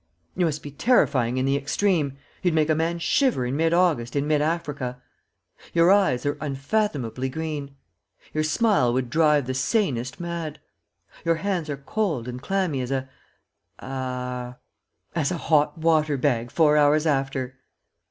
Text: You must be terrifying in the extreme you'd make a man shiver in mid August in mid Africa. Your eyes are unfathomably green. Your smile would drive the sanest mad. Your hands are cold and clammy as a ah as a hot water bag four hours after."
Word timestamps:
You 0.35 0.45
must 0.47 0.63
be 0.63 0.71
terrifying 0.71 1.37
in 1.37 1.45
the 1.45 1.55
extreme 1.55 2.17
you'd 2.41 2.55
make 2.55 2.71
a 2.71 2.73
man 2.73 2.97
shiver 2.97 3.45
in 3.45 3.55
mid 3.55 3.71
August 3.71 4.15
in 4.15 4.25
mid 4.27 4.41
Africa. 4.41 4.99
Your 5.75 5.91
eyes 5.91 6.25
are 6.25 6.39
unfathomably 6.41 7.29
green. 7.29 7.75
Your 8.33 8.43
smile 8.43 8.91
would 8.93 9.11
drive 9.11 9.45
the 9.45 9.53
sanest 9.53 10.19
mad. 10.19 10.59
Your 11.23 11.35
hands 11.35 11.69
are 11.69 11.77
cold 11.77 12.27
and 12.27 12.41
clammy 12.41 12.81
as 12.81 12.89
a 12.89 13.09
ah 13.77 14.57
as 15.13 15.29
a 15.29 15.37
hot 15.37 15.77
water 15.77 16.17
bag 16.17 16.49
four 16.49 16.77
hours 16.77 17.05
after." 17.05 17.57